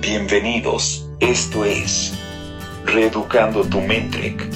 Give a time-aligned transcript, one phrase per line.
[0.00, 2.16] Bienvenidos, esto es
[2.84, 4.48] Reeducando tu Mentrek.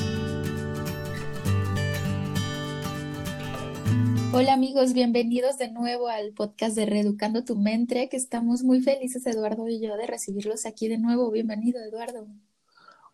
[4.33, 8.15] Hola amigos, bienvenidos de nuevo al podcast de Reeducando tu Mentrek.
[8.15, 11.31] Estamos muy felices, Eduardo y yo, de recibirlos aquí de nuevo.
[11.33, 12.29] Bienvenido, Eduardo.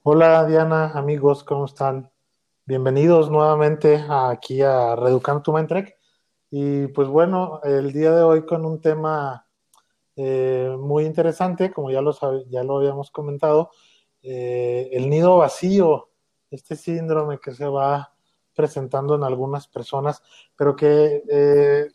[0.03, 2.11] Hola Diana, amigos, ¿cómo están?
[2.67, 5.97] Bienvenidos nuevamente aquí a Reeducando tu Mentrek.
[6.51, 9.48] Y pues bueno, el día de hoy con un tema
[10.21, 12.13] eh, muy interesante, como ya lo,
[12.49, 13.71] ya lo habíamos comentado,
[14.21, 16.09] eh, el nido vacío,
[16.51, 18.13] este síndrome que se va
[18.53, 20.21] presentando en algunas personas,
[20.57, 21.87] pero que eh,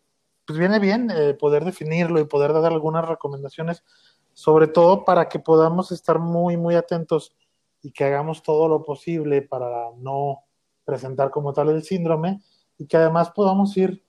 [0.45, 3.83] pues viene bien poder definirlo y poder dar algunas recomendaciones,
[4.31, 7.35] sobre todo para que podamos estar muy, muy atentos
[7.81, 10.45] y que hagamos todo lo posible para no
[10.85, 12.41] presentar como tal el síndrome
[12.77, 14.01] y que además podamos ir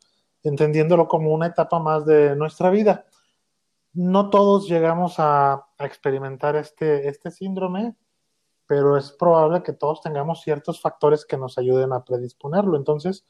[0.45, 3.07] entendiéndolo como una etapa más de nuestra vida
[3.95, 7.97] no todos llegamos a, experimentar este, este síndrome,
[8.67, 12.77] pero es probable que todos tengamos ciertos factores que nos ayuden a predisponerlo.
[12.77, 13.27] Entonces,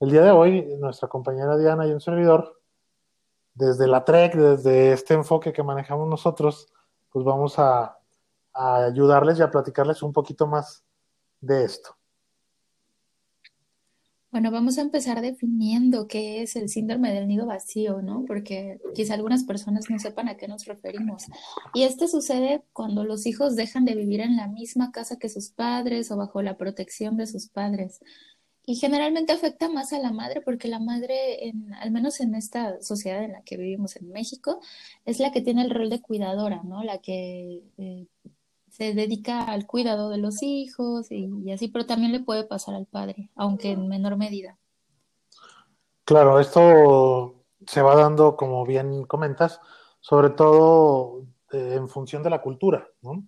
[0.00, 2.60] el día de hoy, nuestra compañera Diana y un servidor,
[3.54, 6.72] desde la TREC, desde este enfoque que manejamos nosotros,
[7.10, 7.96] pues vamos a
[8.52, 10.84] ayudarles y a platicarles un poquito más
[11.40, 11.96] de esto.
[14.34, 18.24] Bueno, vamos a empezar definiendo qué es el síndrome del nido vacío, ¿no?
[18.26, 21.26] Porque quizá algunas personas no sepan a qué nos referimos.
[21.72, 25.50] Y este sucede cuando los hijos dejan de vivir en la misma casa que sus
[25.50, 28.00] padres o bajo la protección de sus padres.
[28.66, 32.82] Y generalmente afecta más a la madre porque la madre, en, al menos en esta
[32.82, 34.60] sociedad en la que vivimos en México,
[35.04, 36.82] es la que tiene el rol de cuidadora, ¿no?
[36.82, 38.08] La que eh,
[38.74, 42.86] se dedica al cuidado de los hijos y, así, pero también le puede pasar al
[42.86, 44.58] padre, aunque en menor medida.
[46.04, 49.60] Claro, esto se va dando, como bien comentas,
[50.00, 51.22] sobre todo
[51.52, 53.24] eh, en función de la cultura, ¿no?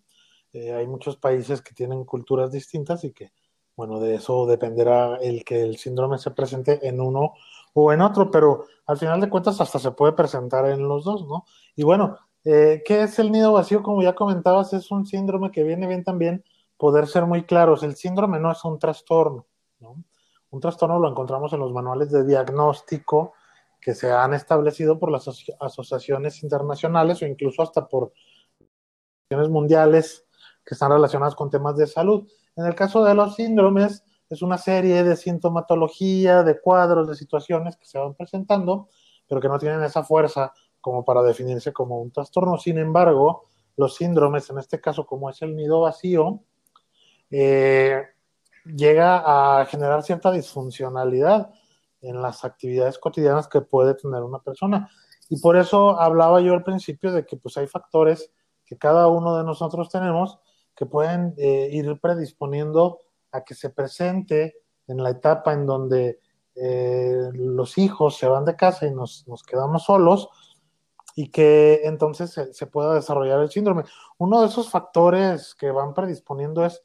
[0.52, 3.30] Eh, hay muchos países que tienen culturas distintas y que,
[3.76, 7.34] bueno, de eso dependerá el que el síndrome se presente en uno
[7.72, 11.24] o en otro, pero al final de cuentas hasta se puede presentar en los dos,
[11.24, 11.44] ¿no?
[11.76, 13.82] Y bueno, eh, ¿Qué es el nido vacío?
[13.82, 16.44] Como ya comentabas, es un síndrome que viene bien también
[16.76, 17.82] poder ser muy claros.
[17.82, 19.46] El síndrome no es un trastorno,
[19.80, 20.04] ¿no?
[20.50, 23.32] Un trastorno lo encontramos en los manuales de diagnóstico
[23.80, 28.12] que se han establecido por las asociaciones internacionales o incluso hasta por
[29.28, 30.24] asociaciones mundiales
[30.64, 32.28] que están relacionadas con temas de salud.
[32.54, 37.76] En el caso de los síndromes, es una serie de sintomatología, de cuadros, de situaciones
[37.76, 38.88] que se van presentando,
[39.28, 40.52] pero que no tienen esa fuerza
[40.86, 42.58] como para definirse como un trastorno.
[42.58, 46.44] Sin embargo, los síndromes, en este caso como es el nido vacío,
[47.28, 48.04] eh,
[48.64, 51.50] llega a generar cierta disfuncionalidad
[52.02, 54.88] en las actividades cotidianas que puede tener una persona.
[55.28, 58.30] Y por eso hablaba yo al principio de que pues hay factores
[58.64, 60.38] que cada uno de nosotros tenemos
[60.76, 63.00] que pueden eh, ir predisponiendo
[63.32, 64.54] a que se presente
[64.86, 66.20] en la etapa en donde
[66.54, 70.28] eh, los hijos se van de casa y nos, nos quedamos solos,
[71.18, 73.84] y que entonces se, pueda desarrollar el síndrome.
[74.18, 76.82] Uno de esos factores que van predisponiendo es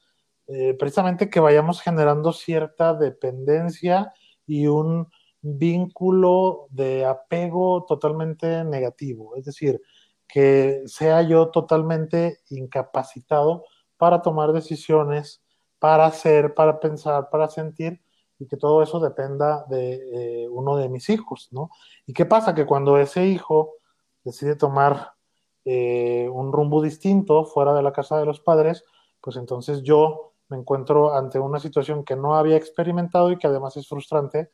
[0.47, 4.14] eh, precisamente que vayamos generando cierta dependencia
[4.47, 9.81] y un vínculo de apego totalmente negativo, es decir,
[10.30, 13.66] que sea yo totalmente incapacitado
[13.97, 15.44] para tomar decisiones,
[15.78, 18.02] para hacer, para pensar, para sentir,
[18.40, 21.70] y que todo eso dependa de eh, uno de mis hijos, ¿no?
[22.06, 22.56] ¿Y qué pasa?
[22.56, 23.74] Que cuando ese hijo
[24.24, 25.14] decide tomar
[25.66, 28.84] eh, un rumbo distinto fuera de la casa de los padres,
[29.22, 33.78] pues entonces yo me encuentro ante una situación que no había experimentado y que además
[33.78, 34.50] es frustrante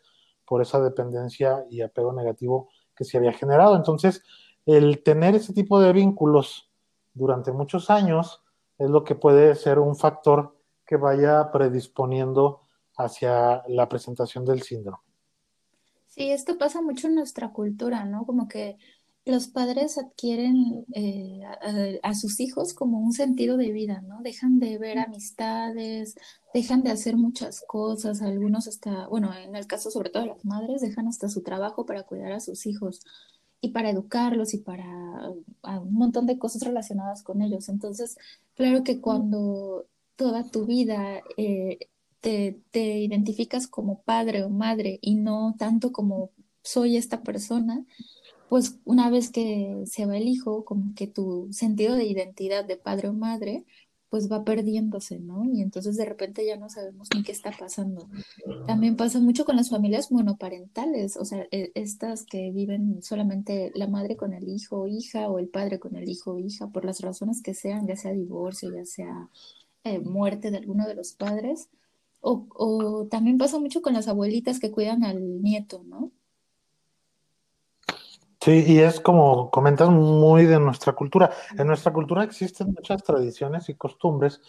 [0.46, 3.76] por esa dependencia y apego negativo que se había generado.
[3.76, 4.24] Entonces,
[4.66, 6.70] el tener ese tipo de vínculos
[7.14, 8.44] durante muchos años
[8.78, 10.56] es lo que puede ser un factor
[10.86, 12.62] que vaya predisponiendo
[12.96, 15.00] hacia la presentación del síndrome.
[16.06, 18.26] Sí, esto pasa mucho en nuestra cultura, ¿no?
[18.26, 18.78] Como que
[19.28, 21.42] los padres adquieren eh,
[22.01, 24.22] a, sus hijos como un sentido de vida, ¿no?
[24.22, 26.16] Dejan de ver amistades,
[26.54, 30.46] dejan de hacer muchas cosas, algunos hasta, bueno, en el caso sobre todo de las
[30.46, 33.01] madres, dejan hasta su trabajo para cuidar a sus hijos
[33.62, 34.86] y para educarlos y para
[35.63, 37.69] un montón de cosas relacionadas con ellos.
[37.69, 38.18] Entonces,
[38.56, 41.80] claro que cuando toda tu vida eh,
[42.22, 46.31] te, te identificas como padre o madre y no tanto como
[46.68, 47.86] soy esta persona,
[48.50, 52.78] pues una vez que se va el hijo, como que tu sentido de identidad de
[52.78, 53.66] padre o madre
[54.10, 55.44] pues va perdiéndose, ¿no?
[55.46, 58.08] Y entonces de repente ya no sabemos ni qué está pasando.
[58.66, 63.88] También pasa mucho con las familias monoparentales, o sea, e, estas que viven solamente la
[63.88, 66.86] madre con el hijo o hija o el padre con el hijo o hija, por
[66.86, 69.30] las razones que sean, ya sea divorcio, ya sea
[69.84, 71.70] eh, muerte de alguno de los padres.
[72.22, 76.12] O, o también pasa mucho con las abuelitas que cuidan al nieto, ¿no?
[78.48, 81.32] Sí, y es como comentas muy de nuestra cultura.
[81.58, 84.40] En nuestra cultura existen muchas tradiciones y costumbres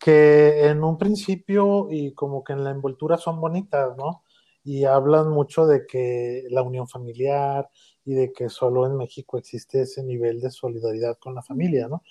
[0.00, 4.24] que en un principio y como que en la envoltura son bonitas, ¿no?
[4.64, 7.68] Y hablan mucho de que la unión familiar
[8.06, 12.02] y de que solo en México existe ese nivel de solidaridad con la familia, ¿no?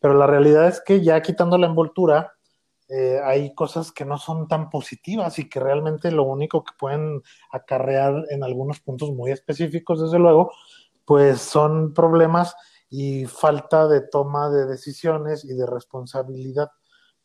[0.00, 2.32] Pero la realidad es que ya quitando la envoltura,
[2.88, 7.22] eh, hay cosas que no son tan positivas y que realmente lo único que pueden
[7.52, 10.52] acarrear en algunos puntos muy específicos, desde luego,
[11.08, 12.54] pues son problemas
[12.90, 16.70] y falta de toma de decisiones y de responsabilidad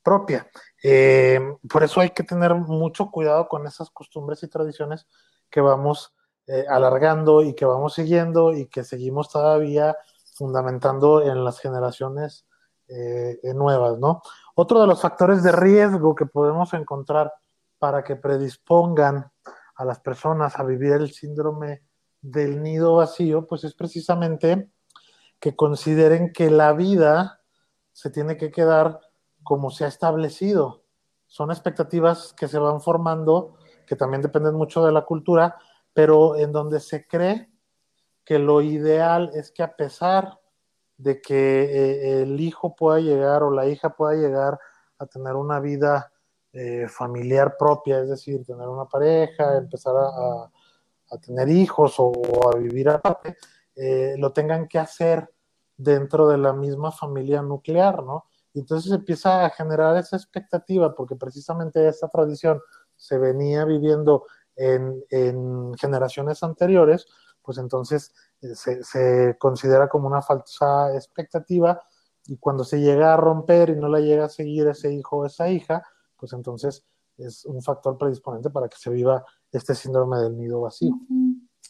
[0.02, 0.48] propia.
[0.82, 5.06] Eh, por eso hay que tener mucho cuidado con esas costumbres y tradiciones
[5.50, 6.16] que vamos
[6.48, 9.98] eh, alargando y que vamos siguiendo y que seguimos todavía
[10.34, 12.48] fundamentando en las generaciones
[12.88, 14.22] eh, nuevas, ¿no?
[14.56, 17.34] Otro de los factores de riesgo que podemos encontrar
[17.80, 19.30] para que predispongan
[19.76, 21.84] a las personas a vivir el síndrome
[22.24, 24.72] del nido vacío, pues es precisamente
[25.40, 27.42] que consideren que la vida
[27.92, 29.02] se tiene que quedar
[29.44, 30.84] como se ha establecido.
[31.28, 35.58] Son expectativas que se van formando, que también dependen mucho de la cultura,
[35.94, 37.52] pero en donde se cree
[38.24, 40.40] que lo ideal es que a pesar
[40.98, 44.58] de que eh, el hijo pueda llegar o la hija pueda llegar
[44.98, 46.14] a tener una vida
[46.54, 50.50] eh, familiar propia, es decir, tener una pareja, empezar a a
[51.20, 52.12] tener hijos o,
[52.54, 53.38] a vivir aparte,
[53.76, 55.30] eh, lo tengan que hacer
[55.76, 58.26] dentro de la misma familia nuclear, ¿no?
[58.54, 62.62] Y entonces empieza a generar esa expectativa, porque precisamente esta tradición
[62.96, 64.26] se venía viviendo
[64.56, 65.04] en,
[65.78, 67.08] generaciones anteriores,
[67.42, 71.82] pues entonces eh, se, se, considera como una falsa expectativa
[72.28, 75.26] y cuando se llega a romper y no la llega a seguir ese hijo o
[75.26, 75.84] esa hija,
[76.16, 76.86] pues entonces
[77.18, 79.26] es un factor predisponente para que se viva
[79.58, 81.00] este síndrome del nido vacío.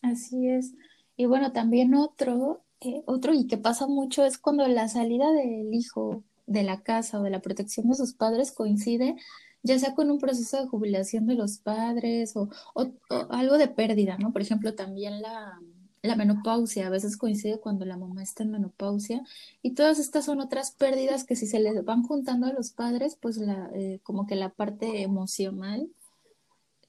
[0.01, 0.73] Así es.
[1.15, 5.73] Y bueno, también otro, eh, otro y que pasa mucho es cuando la salida del
[5.73, 9.15] hijo de la casa o de la protección de sus padres coincide
[9.63, 12.91] ya sea con un proceso de jubilación de los padres o, o
[13.29, 14.33] algo de pérdida, ¿no?
[14.33, 15.57] Por ejemplo, también la,
[16.01, 19.23] la menopausia, a veces coincide cuando la mamá está en menopausia
[19.61, 23.17] y todas estas son otras pérdidas que si se les van juntando a los padres,
[23.19, 25.89] pues la, eh, como que la parte emocional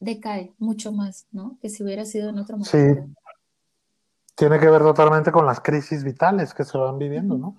[0.04, 1.58] decae mucho más, ¿no?
[1.60, 2.70] Que si hubiera sido en otro momento.
[2.70, 3.14] Sí,
[4.34, 7.56] tiene que ver totalmente con las crisis vitales que se van viviendo, ¿no?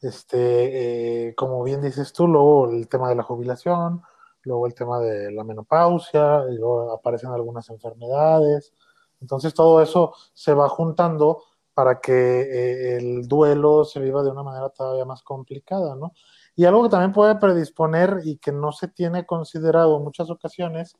[0.00, 4.02] Este, eh, como bien dices tú, luego el tema de la jubilación,
[4.42, 8.74] luego el tema de la menopausia, y luego aparecen algunas enfermedades,
[9.20, 11.42] entonces todo eso se va juntando
[11.72, 16.12] para que eh, el duelo se viva de una manera todavía más complicada, ¿no?
[16.56, 20.96] Y algo que también puede predisponer y que no se tiene considerado en muchas ocasiones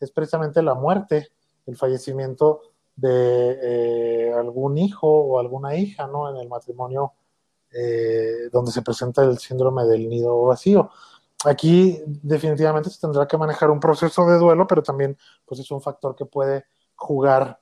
[0.00, 1.28] es precisamente la muerte,
[1.66, 2.62] el fallecimiento
[2.94, 6.30] de eh, algún hijo o alguna hija, ¿no?
[6.30, 7.12] En el matrimonio
[7.72, 10.90] eh, donde se presenta el síndrome del nido vacío.
[11.44, 15.82] Aquí definitivamente se tendrá que manejar un proceso de duelo, pero también pues es un
[15.82, 16.64] factor que puede
[16.94, 17.60] jugar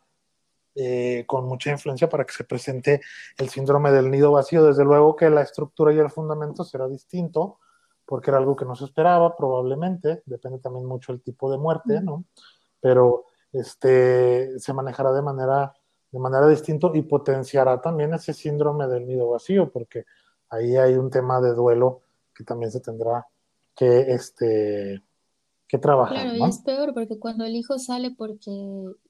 [0.76, 3.00] eh, con mucha influencia para que se presente
[3.36, 4.64] el síndrome del nido vacío.
[4.64, 7.58] Desde luego que la estructura y el fundamento será distinto,
[8.06, 12.01] porque era algo que no se esperaba, probablemente, depende también mucho el tipo de muerte,
[12.01, 12.25] ¿no?
[12.81, 15.73] Pero este, se manejará de manera,
[16.11, 20.05] de manera distinta y potenciará también ese síndrome del nido vacío, porque
[20.51, 22.03] ahí hay un tema de duelo
[22.34, 23.27] que también se tendrá
[23.75, 25.03] que, este,
[25.67, 26.17] que trabajar.
[26.17, 28.51] Claro, y es peor porque cuando el hijo sale porque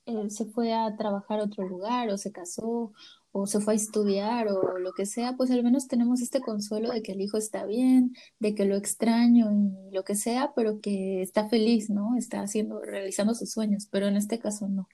[0.07, 2.93] él se fue a trabajar a otro lugar o se casó
[3.37, 6.91] o se fue a estudiar o lo que sea, pues al menos tenemos este consuelo
[6.91, 10.81] de que el hijo está bien, de que lo extraño y lo que sea, pero
[10.81, 12.17] que está feliz, ¿no?
[12.17, 14.89] Está haciendo, realizando sus sueños, pero en este caso no.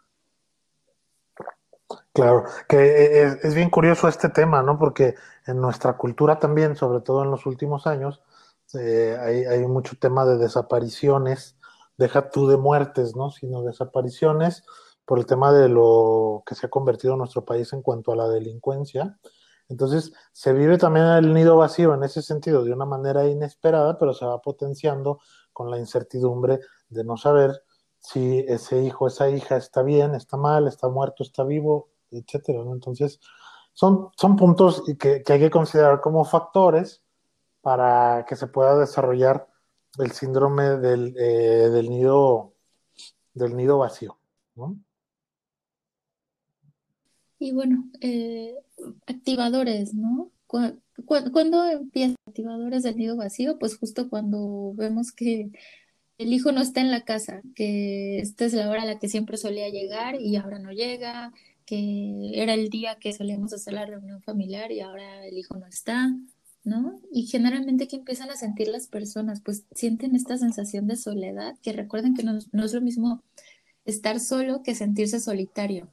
[2.14, 4.78] Claro, que es, es bien curioso este tema, ¿no?
[4.78, 5.16] Porque
[5.46, 8.22] en nuestra cultura también, sobre todo en los últimos años,
[8.74, 11.56] eh, hay, mucho tema de desapariciones,
[11.96, 13.30] deja tú de muertes, ¿no?
[13.30, 14.64] Sino desapariciones
[15.04, 18.28] por el tema de lo que se ha convertido nuestro país en cuanto a la
[18.28, 19.18] delincuencia.
[19.68, 24.14] Entonces, se vive también el nido vacío en ese sentido de una manera inesperada, pero
[24.14, 25.20] se va potenciando
[25.52, 27.62] con la incertidumbre de no saber
[27.98, 32.60] si ese hijo, esa hija está bien, está mal, está muerto, está vivo, etcétera.
[32.62, 33.20] Entonces,
[33.72, 37.02] son, son puntos que, hay que considerar como factores
[37.60, 39.46] para que se pueda desarrollar
[39.98, 42.54] el síndrome del, eh, del nido
[43.34, 44.18] del nido vacío.
[44.54, 44.76] ¿no?
[47.40, 48.54] Y bueno, eh,
[49.06, 50.30] activadores, ¿no?
[50.46, 53.58] ¿Cuándo empiezan activadores del nido vacío?
[53.58, 55.50] Pues justo cuando vemos que
[56.18, 59.08] el hijo no está en la casa, que esta es la hora a la que
[59.08, 61.32] siempre solía llegar y ahora no llega,
[61.64, 65.66] que era el día que solíamos hacer la reunión familiar y ahora el hijo no
[65.66, 66.14] está,
[66.62, 67.00] ¿no?
[67.10, 69.40] Y generalmente, ¿qué empiezan a sentir las personas?
[69.40, 73.22] Pues sienten esta sensación de soledad, que recuerden que no, no es lo mismo
[73.86, 75.88] estar solo que sentirse solitario.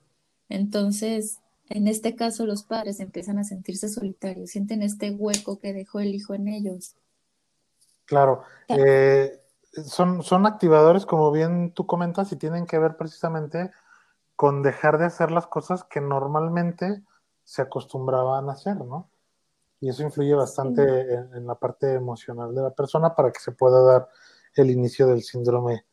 [0.50, 1.40] Entonces,
[1.70, 6.16] en este caso, los padres empiezan a sentirse solitarios, sienten este hueco que dejó el
[6.16, 6.96] hijo en ellos.
[8.06, 8.44] Claro.
[8.70, 9.42] Eh,
[9.86, 13.72] son, son activadores, como bien tú comentas, y tienen que ver precisamente
[14.36, 17.04] con dejar de hacer las cosas que normalmente
[17.44, 19.10] se acostumbraban a hacer, ¿no?
[19.80, 23.82] Y eso influye bastante en, la parte emocional de la persona para que se pueda
[23.82, 24.10] dar
[24.56, 25.86] el inicio del síndrome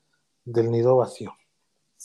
[0.44, 1.32] del nido vacío.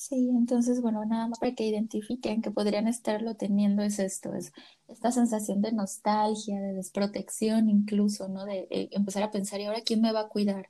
[0.01, 4.53] Sí, entonces, bueno, nada más para que identifiquen que podrían estarlo teniendo es esto, es
[4.88, 8.46] esta sensación de nostalgia, de desprotección incluso, ¿no?
[8.46, 10.70] De eh, empezar a pensar, ¿y ahora quién me va a cuidar?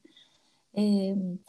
[0.73, 1.39] Em,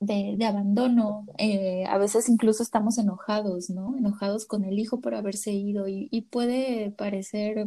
[0.00, 3.96] de, de, abandono, eh, a veces incluso estamos enojados, ¿no?
[3.98, 7.66] Enojados con el hijo por haberse ido y, y puede parecer,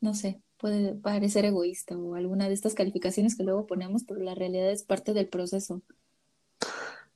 [0.00, 4.34] no sé, puede parecer egoísta o alguna de estas calificaciones que luego ponemos, pero la
[4.34, 5.82] realidad es parte del proceso.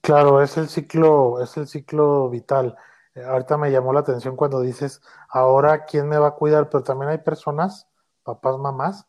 [0.07, 2.77] Claro, es el ciclo, es el ciclo vital.
[3.17, 6.85] Eh, ahorita me llamó la atención cuando dices, ahora quién me va a cuidar, pero
[6.85, 7.89] también hay personas,
[8.23, 9.09] papás, mamás,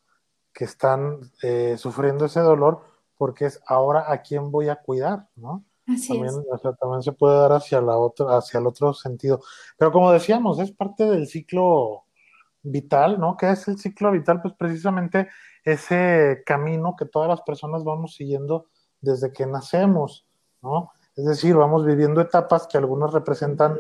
[0.52, 2.82] que están eh, sufriendo ese dolor
[3.16, 5.64] porque es ahora a quién voy a cuidar, ¿no?
[5.88, 6.48] Así también, es.
[6.52, 9.40] O sea, también se puede dar hacia la otra, hacia el otro sentido.
[9.78, 12.06] Pero como decíamos, es parte del ciclo
[12.64, 13.38] vital, ¿no?
[13.38, 14.42] ¿Qué es el ciclo vital?
[14.42, 15.28] Pues precisamente
[15.64, 18.66] ese camino que todas las personas vamos siguiendo
[19.00, 20.27] desde que nacemos.
[21.16, 23.78] Es decir, vamos viviendo etapas que algunas representan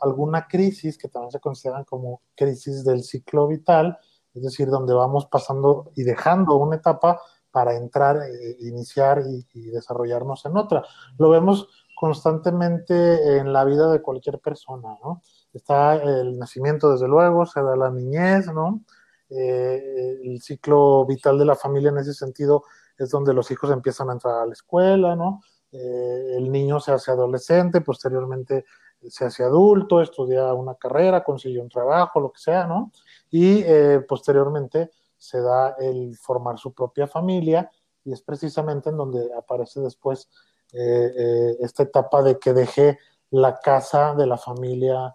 [0.00, 3.98] alguna crisis, que también se consideran como crisis del ciclo vital,
[4.34, 9.70] es decir, donde vamos pasando y dejando una etapa para entrar, eh, iniciar y, y,
[9.70, 10.84] desarrollarnos en otra.
[11.18, 15.22] Lo vemos constantemente en la vida de cualquier persona, ¿no?
[15.54, 18.82] Está el nacimiento, desde luego, se da la niñez, ¿no?
[19.30, 22.64] Eh, el ciclo vital de la familia en ese sentido
[22.98, 25.40] es donde los hijos empiezan a entrar a la escuela, ¿no?
[25.78, 28.64] Eh, el niño se hace adolescente, posteriormente
[29.08, 32.92] se hace adulto, estudia una carrera, consigue un trabajo, lo que sea, ¿no?
[33.30, 37.70] Y eh, posteriormente se da el formar su propia familia
[38.04, 40.30] y es precisamente en donde aparece después
[40.72, 42.98] eh, esta etapa de que deje
[43.30, 45.14] la casa de la familia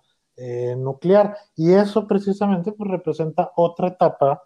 [0.77, 1.37] nuclear.
[1.55, 4.43] Y eso precisamente pues, representa otra etapa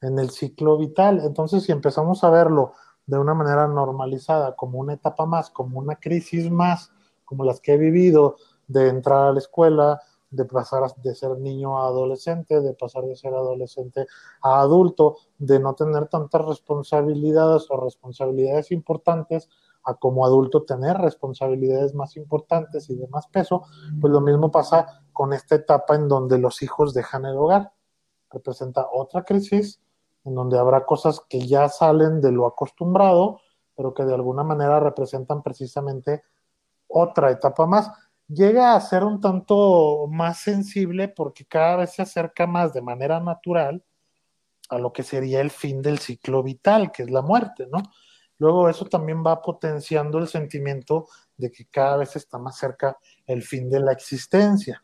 [0.00, 1.20] en el ciclo vital.
[1.24, 2.72] Entonces, si empezamos a verlo
[3.06, 6.92] de una manera normalizada, como una etapa más, como una crisis más,
[7.24, 8.36] como las que he vivido,
[8.66, 13.16] de entrar a la escuela, de pasar de ser niño a adolescente, de pasar de
[13.16, 14.06] ser adolescente
[14.42, 19.48] a adulto, de no tener tantas responsabilidades o responsabilidades importantes,
[19.84, 23.62] a como adulto tener responsabilidades más importantes y de más peso,
[24.00, 27.72] pues lo mismo pasa con esta etapa en donde los hijos dejan el hogar.
[28.30, 29.80] Representa otra crisis
[30.26, 33.40] en donde habrá cosas que ya salen de lo acostumbrado,
[33.76, 36.24] pero que de alguna manera representan precisamente
[36.88, 37.90] otra etapa más.
[38.28, 43.20] Llega a ser un tanto más sensible porque cada vez se acerca más de manera
[43.20, 43.84] natural
[44.68, 47.80] a lo que sería el fin del ciclo vital, que es la muerte, ¿no?
[48.38, 51.06] Luego eso también va potenciando el sentimiento
[51.36, 54.82] de que cada vez está más cerca el fin de la existencia.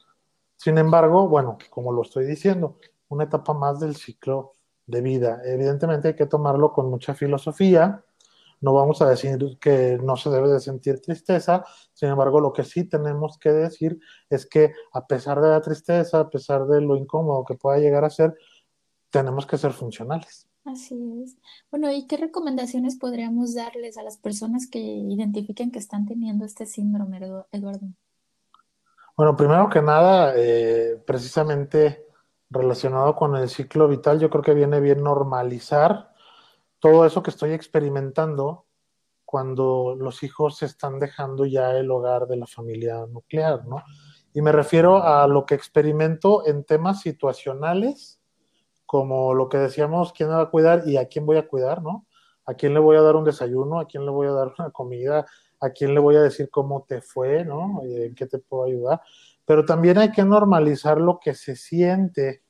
[0.56, 4.52] Sin embargo, bueno, como lo estoy diciendo, una etapa más del ciclo
[4.92, 5.40] de vida.
[5.44, 8.04] Evidentemente hay que tomarlo con mucha filosofía.
[8.60, 12.62] No vamos a decir que no se debe de sentir tristeza, sin embargo, lo que
[12.62, 13.98] sí tenemos que decir
[14.30, 18.04] es que a pesar de la tristeza, a pesar de lo incómodo que pueda llegar
[18.04, 18.36] a ser,
[19.10, 20.46] tenemos que ser funcionales.
[20.64, 20.94] Así
[21.24, 21.36] es.
[21.72, 26.66] Bueno, ¿y qué recomendaciones podríamos darles a las personas que identifiquen que están teniendo este
[26.66, 27.18] síndrome,
[27.50, 27.88] Eduardo?
[29.16, 32.06] Bueno, primero que nada, eh, precisamente
[32.52, 36.12] relacionado con el ciclo vital, yo creo que viene bien normalizar
[36.78, 38.66] todo eso que estoy experimentando
[39.24, 43.82] cuando los hijos están dejando ya el hogar de la familia nuclear, ¿no?
[44.34, 48.20] Y me refiero a lo que experimento en temas situacionales,
[48.84, 51.82] como lo que decíamos, quién me va a cuidar y a quién voy a cuidar,
[51.82, 52.06] ¿no?
[52.44, 54.70] A quién le voy a dar un desayuno, a quién le voy a dar una
[54.70, 55.24] comida,
[55.60, 57.80] a quién le voy a decir cómo te fue, ¿no?
[57.84, 59.00] ¿En qué te puedo ayudar?
[59.44, 62.41] pero también hay que normalizar lo que se siente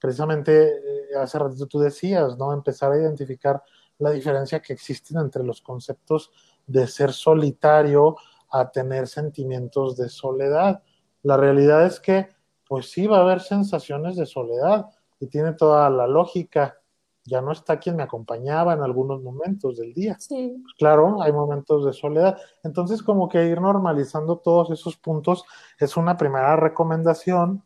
[0.00, 2.52] precisamente eh, hace ratito tú decías, ¿no?
[2.52, 3.62] Empezar a identificar
[3.98, 6.30] la diferencia que existe entre los conceptos
[6.66, 8.16] de ser solitario
[8.50, 10.82] a tener sentimientos de soledad.
[11.22, 12.28] La realidad es que,
[12.66, 14.86] pues sí, va a haber sensaciones de soledad
[15.20, 16.78] y tiene toda la lógica.
[17.24, 20.16] Ya no está quien me acompañaba en algunos momentos del día.
[20.18, 20.60] Sí.
[20.62, 22.38] Pues claro, hay momentos de soledad.
[22.62, 25.44] Entonces, como que ir normalizando todos esos puntos
[25.78, 27.64] es una primera recomendación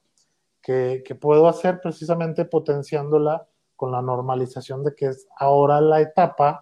[0.63, 6.61] que, que puedo hacer precisamente potenciándola con la normalización de que es ahora la etapa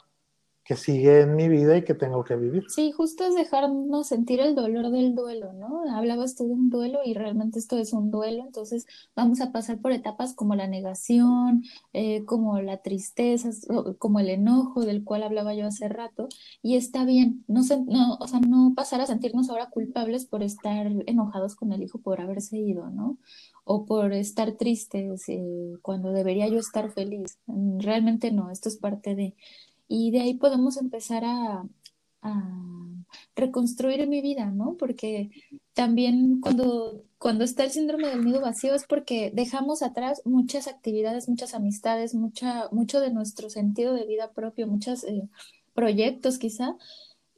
[0.71, 2.63] que sigue en mi vida y que tengo que vivir.
[2.69, 5.83] Sí, justo es dejarnos sentir el dolor del duelo, ¿no?
[5.93, 9.81] Hablabas tú de un duelo y realmente esto es un duelo, entonces vamos a pasar
[9.81, 13.51] por etapas como la negación, eh, como la tristeza,
[13.99, 16.29] como el enojo del cual hablaba yo hace rato,
[16.63, 20.45] y está bien, no, se, no, o sea, no pasar a sentirnos ahora culpables por
[20.45, 23.19] estar enojados con el hijo por haberse ido, ¿no?
[23.73, 27.39] O por estar tristes eh, cuando debería yo estar feliz.
[27.79, 29.37] Realmente no, esto es parte de
[29.87, 31.65] y de ahí podemos empezar a,
[33.35, 34.77] reconstruir mi vida, ¿no?
[34.77, 35.31] Porque
[35.73, 41.29] también cuando, cuando está el síndrome del nido vacío es porque dejamos atrás muchas actividades,
[41.29, 45.29] muchas amistades, mucha, mucho de nuestro sentido de vida propio, muchos eh,
[45.75, 46.77] proyectos quizá,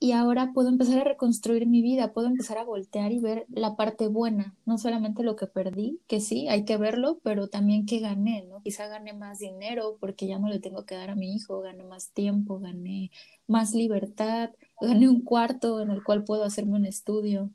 [0.03, 3.77] y ahora puedo empezar a reconstruir mi vida, puedo empezar a voltear y ver la
[3.77, 8.01] parte buena, no solamente lo que perdí, que sí, hay que verlo, pero también que
[8.01, 8.61] gané, ¿no?
[8.63, 11.85] Quizá gané más dinero porque ya no le tengo que dar a mi hijo, gané
[11.85, 13.13] más tiempo, gané
[13.47, 17.51] más libertad, gané un cuarto en el cual puedo hacerme un estudio.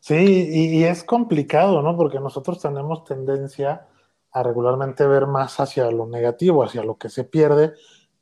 [0.00, 1.96] Sí, y es complicado, ¿no?
[1.96, 3.88] Porque nosotros tenemos tendencia
[4.30, 7.72] a regularmente ver más hacia lo negativo, hacia lo que se pierde,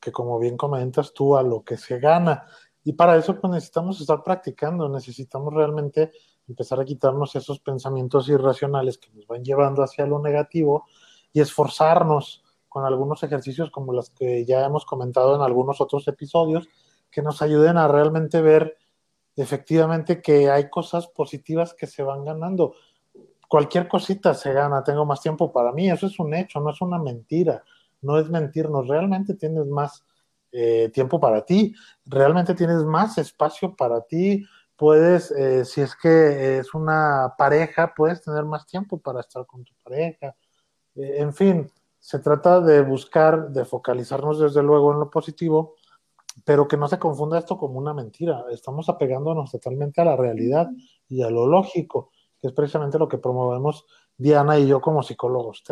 [0.02, 2.44] que como bien comentas tú, a lo que se gana.
[2.82, 6.10] Y para eso pues necesitamos estar practicando, necesitamos realmente
[6.48, 10.86] empezar a quitarnos esos pensamientos irracionales que nos van llevando hacia lo negativo
[11.32, 16.68] y esforzarnos con algunos ejercicios como los que ya hemos comentado en algunos otros episodios,
[17.10, 18.76] que nos ayuden a realmente ver
[19.36, 22.74] efectivamente que hay cosas positivas que se van ganando.
[23.48, 26.80] Cualquier cosita se gana, tengo más tiempo para mí, eso es un hecho, no es
[26.80, 27.62] una mentira
[28.02, 30.04] no es mentirnos, realmente tienes más
[30.52, 34.44] eh, tiempo para ti, realmente tienes más espacio para ti,
[34.76, 39.64] puedes, eh, si es que es una pareja, puedes tener más tiempo para estar con
[39.64, 40.34] tu pareja.
[40.94, 45.76] Eh, en fin, se trata de buscar, de focalizarnos desde luego en lo positivo,
[46.44, 48.44] pero que no se confunda esto como una mentira.
[48.50, 50.68] Estamos apegándonos totalmente a la realidad
[51.08, 52.10] y a lo lógico,
[52.40, 53.86] que es precisamente lo que promovemos
[54.16, 55.62] Diana y yo como psicólogos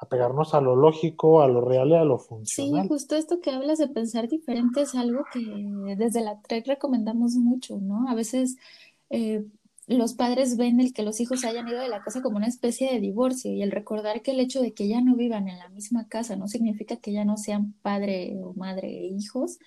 [0.00, 2.82] apegarnos a lo lógico, a lo real y a lo funcional.
[2.82, 5.40] Sí, justo esto que hablas de pensar diferente es algo que
[5.96, 8.08] desde la TREC recomendamos mucho, ¿no?
[8.08, 8.56] A veces
[9.10, 9.44] eh,
[9.86, 12.90] los padres ven el que los hijos hayan ido de la casa como una especie
[12.90, 15.68] de divorcio y el recordar que el hecho de que ya no vivan en la
[15.68, 19.58] misma casa no significa que ya no sean padre o madre e hijos,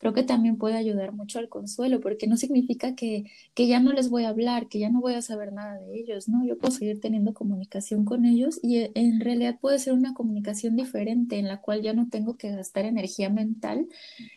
[0.00, 3.92] creo que también puede ayudar mucho al consuelo, porque no significa que, que, ya no
[3.92, 6.42] les voy a hablar, que ya no voy a saber nada de ellos, ¿no?
[6.46, 10.74] Yo puedo seguir teniendo comunicación con ellos y eh, en realidad puede ser una comunicación
[10.74, 13.88] diferente en la cual ya no tengo que gastar energía mental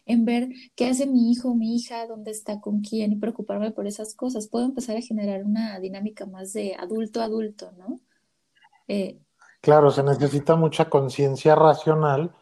[0.05, 3.87] en ver qué hace mi hijo, mi hija, dónde está, con quién y preocuparme por
[3.87, 4.49] esas cosas.
[4.49, 8.01] Puedo empezar a generar una dinámica más de adulto a adulto, ¿no?
[8.89, 9.17] Eh,
[9.61, 12.33] claro, se necesita mucha conciencia racional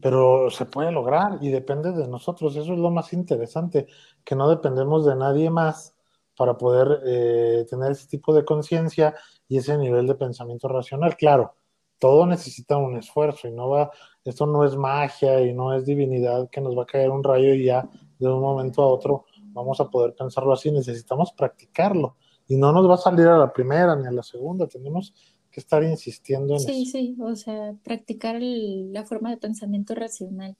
[0.00, 2.56] pero se puede lograr y depende de nosotros.
[2.56, 3.86] Eso es lo más interesante,
[4.24, 5.94] que no dependemos de nadie más
[6.36, 9.14] para poder eh, tener ese tipo de conciencia
[9.48, 11.16] y ese nivel de pensamiento racional.
[11.16, 11.54] Claro,
[11.98, 13.90] todo necesita un esfuerzo y no va,
[14.24, 17.54] esto no es magia y no es divinidad que nos va a caer un rayo
[17.54, 17.88] y ya
[18.18, 20.70] de un momento a otro vamos a poder pensarlo así.
[20.70, 22.16] Necesitamos practicarlo
[22.48, 24.66] y no nos va a salir a la primera ni a la segunda.
[24.66, 25.14] Tenemos
[25.50, 26.74] que estar insistiendo en sí, eso.
[26.74, 30.56] Sí, sí, o sea, practicar la forma de pensamiento racional.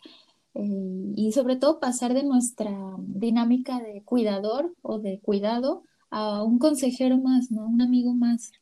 [0.54, 6.58] Eh, y sobre todo pasar de nuestra dinámica de cuidador o de cuidado a un
[6.58, 7.66] consejero más, ¿no?
[7.66, 8.52] Un amigo más.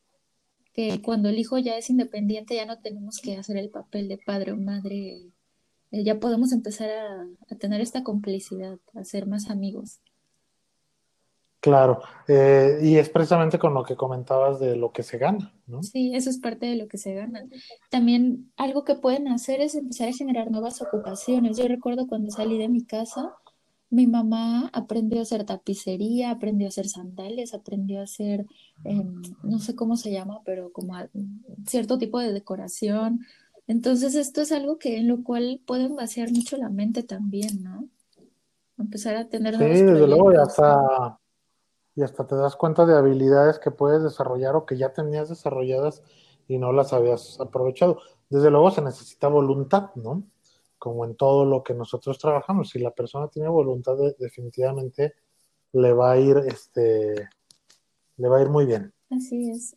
[0.74, 4.18] Que cuando el hijo ya es independiente ya no tenemos que hacer el papel de
[4.18, 5.30] padre o madre.
[5.90, 10.00] Eh, ya podemos empezar a, a tener esta complicidad, a ser más amigos.
[11.60, 15.82] Claro, eh, y es precisamente con lo que comentabas de lo que se gana, ¿no?
[15.82, 17.44] Sí, eso es parte de lo que se gana.
[17.90, 21.56] También algo que pueden hacer es empezar a generar nuevas ocupaciones.
[21.56, 23.34] Yo recuerdo cuando salí de mi casa,
[23.90, 28.46] mi mamá aprendió a hacer tapicería, aprendió a hacer sandalias, aprendió a hacer,
[28.84, 30.94] em, no sé cómo se llama, pero como
[31.66, 33.26] cierto tipo de decoración.
[33.66, 37.88] Entonces esto es algo que en lo cual pueden vaciar mucho la mente también, ¿no?
[38.78, 41.18] Empezar a tener sí, desde luego, ya está
[41.98, 46.04] y hasta te das cuenta de habilidades que puedes desarrollar o que ya tenías desarrolladas
[46.46, 47.98] y no las habías aprovechado.
[48.30, 50.22] Desde luego se necesita voluntad, ¿no?
[50.78, 52.68] Como en todo lo que nosotros trabajamos.
[52.70, 55.16] Si la persona tiene voluntad, definitivamente
[55.72, 57.30] le va a ir, este,
[58.16, 58.94] le va a ir muy bien.
[59.10, 59.74] Así es.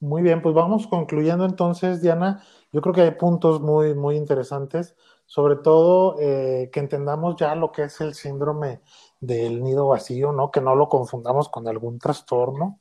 [0.00, 2.42] Muy bien, pues vamos concluyendo entonces, Diana.
[2.72, 4.96] Yo creo que hay puntos muy, muy interesantes,
[5.30, 8.82] sobre todo eh, que entendamos ya lo que es el síndrome
[9.20, 10.50] del nido vacío, ¿no?
[10.50, 12.80] Que no lo confundamos con algún trastorno.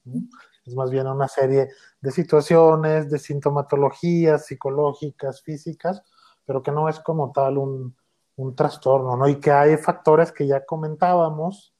[0.66, 1.70] Es más bien una serie
[2.02, 6.02] de situaciones, de sintomatologías psicológicas, físicas,
[6.44, 7.96] pero que no es como tal un,
[8.36, 9.28] un trastorno, ¿no?
[9.28, 11.76] Y que hay factores que ya comentábamos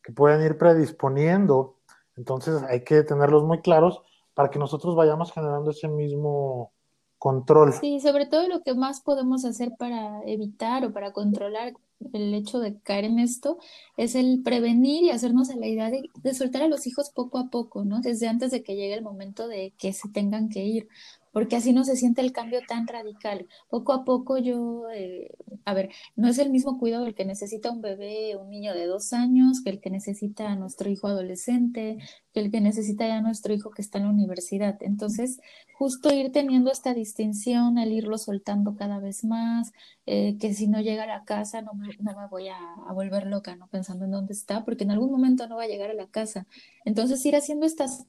[0.00, 1.78] que pueden ir predisponiendo.
[2.14, 4.00] Entonces hay que tenerlos muy claros
[4.32, 6.73] para que nosotros vayamos generando ese mismo
[7.18, 7.72] control.
[7.72, 11.74] Sí, sobre todo lo que más podemos hacer para evitar o para controlar
[12.12, 13.58] el hecho de caer en esto
[13.96, 17.38] es el prevenir y hacernos a la idea de, de, soltar a los hijos poco
[17.38, 18.00] a poco, ¿no?
[18.00, 20.88] Desde antes de que llegue el momento de que se tengan que ir
[21.34, 23.48] porque así no se siente el cambio tan radical.
[23.68, 25.32] Poco a poco yo, eh,
[25.64, 28.86] a ver, no es el mismo cuidado el que necesita un bebé, un niño de
[28.86, 31.98] dos años, que el que necesita a nuestro hijo adolescente,
[32.32, 34.76] que el que necesita ya nuestro hijo que está en la universidad.
[34.80, 35.40] Entonces,
[35.76, 39.72] justo ir teniendo esta distinción, el irlo soltando cada vez más,
[40.06, 42.92] eh, que si no llega a la casa no me, no me voy a, a,
[42.92, 43.66] volver loca, ¿no?
[43.66, 46.46] Pensando en dónde está, porque en algún momento no va a llegar a la casa.
[46.84, 48.06] Entonces, ir haciendo estas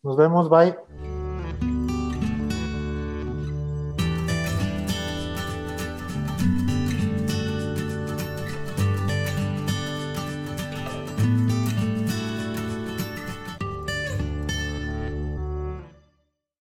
[0.03, 1.24] Nos vemos, bye.